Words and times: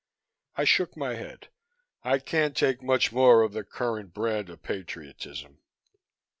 I 0.55 0.63
shook 0.63 0.97
my 0.97 1.13
head. 1.13 1.49
"I 2.03 2.17
can't 2.17 2.57
take 2.57 2.81
much 2.81 3.11
more 3.11 3.43
of 3.43 3.53
the 3.53 3.63
current 3.63 4.15
brand 4.15 4.49
of 4.49 4.63
patriotism." 4.63 5.59